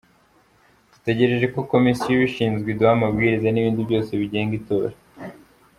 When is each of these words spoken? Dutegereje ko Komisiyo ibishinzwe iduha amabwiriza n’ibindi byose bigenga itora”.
Dutegereje 0.93 1.45
ko 1.53 1.59
Komisiyo 1.71 2.11
ibishinzwe 2.15 2.67
iduha 2.69 2.91
amabwiriza 2.97 3.47
n’ibindi 3.51 3.87
byose 3.87 4.11
bigenga 4.21 4.53
itora”. 4.59 4.95